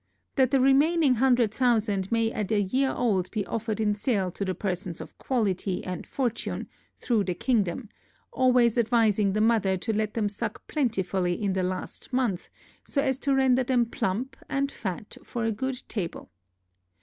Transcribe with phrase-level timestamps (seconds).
[0.35, 4.43] That the remaining hundred thousand may, at a year old, be offered in sale to
[4.43, 7.87] the persons of quality and fortune, through the kingdom,
[8.31, 12.49] always advising the mother to let them suck plentifully in the last month,
[12.83, 16.31] so as to render them plump, and fat for a good table.